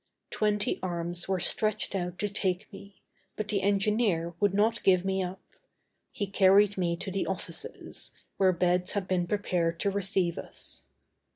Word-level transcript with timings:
Twenty 0.31 0.79
arms 0.81 1.27
were 1.27 1.39
stretched 1.39 1.93
out 1.93 2.17
to 2.17 2.27
take 2.27 2.73
me, 2.73 3.03
but 3.35 3.49
the 3.49 3.61
engineer 3.61 4.33
would 4.39 4.51
not 4.51 4.81
give 4.81 5.05
me 5.05 5.21
up. 5.21 5.43
He 6.11 6.25
carried 6.25 6.75
me 6.75 6.95
to 6.97 7.11
the 7.11 7.27
offices, 7.27 8.09
where 8.37 8.51
beds 8.51 8.93
had 8.93 9.07
been 9.07 9.27
prepared 9.27 9.79
to 9.81 9.91
receive 9.91 10.39
us. 10.39 10.85